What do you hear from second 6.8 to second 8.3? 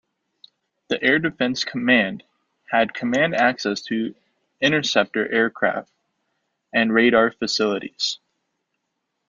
radar facilities.